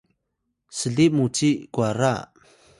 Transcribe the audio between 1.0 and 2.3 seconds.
mu ci kwara